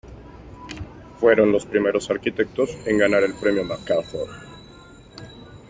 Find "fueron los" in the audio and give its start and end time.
1.19-1.67